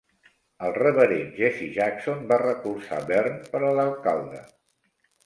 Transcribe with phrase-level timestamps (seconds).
[0.67, 4.41] El reverend Jesse Jackson va recolzar Byrne per a l'alcalde.